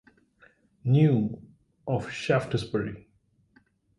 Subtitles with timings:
[0.83, 1.39] New
[1.85, 3.07] of Shaftesbury.